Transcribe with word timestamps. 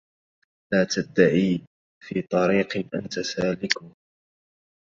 لا 0.73 0.83
تدعي 0.83 1.61
في 2.05 2.21
طريق 2.21 2.95
أنت 2.95 3.19
سالكه 3.19 3.91